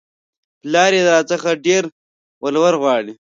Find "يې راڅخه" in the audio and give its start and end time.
0.97-1.51